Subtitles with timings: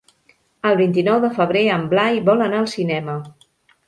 [0.69, 3.19] El vint-i-nou de febrer en Blai vol anar al cinema.